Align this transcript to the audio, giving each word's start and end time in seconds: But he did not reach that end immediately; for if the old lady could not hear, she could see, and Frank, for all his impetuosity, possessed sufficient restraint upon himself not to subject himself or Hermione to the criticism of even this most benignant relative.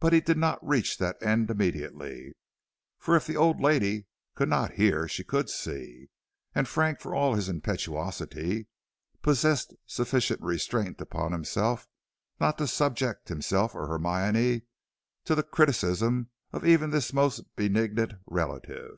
But 0.00 0.12
he 0.12 0.20
did 0.20 0.36
not 0.36 0.66
reach 0.66 0.98
that 0.98 1.22
end 1.22 1.48
immediately; 1.48 2.32
for 2.98 3.14
if 3.14 3.24
the 3.24 3.36
old 3.36 3.60
lady 3.60 4.08
could 4.34 4.48
not 4.48 4.72
hear, 4.72 5.06
she 5.06 5.22
could 5.22 5.48
see, 5.48 6.08
and 6.56 6.66
Frank, 6.66 6.98
for 6.98 7.14
all 7.14 7.36
his 7.36 7.48
impetuosity, 7.48 8.66
possessed 9.22 9.72
sufficient 9.86 10.40
restraint 10.42 11.00
upon 11.00 11.30
himself 11.30 11.86
not 12.40 12.58
to 12.58 12.66
subject 12.66 13.28
himself 13.28 13.76
or 13.76 13.86
Hermione 13.86 14.62
to 15.24 15.36
the 15.36 15.44
criticism 15.44 16.30
of 16.52 16.66
even 16.66 16.90
this 16.90 17.12
most 17.12 17.54
benignant 17.54 18.14
relative. 18.26 18.96